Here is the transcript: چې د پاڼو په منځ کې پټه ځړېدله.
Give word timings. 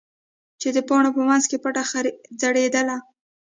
چې 0.61 0.67
د 0.75 0.77
پاڼو 0.87 1.09
په 1.15 1.21
منځ 1.27 1.43
کې 1.49 1.57
پټه 1.63 1.83
ځړېدله. 2.41 2.97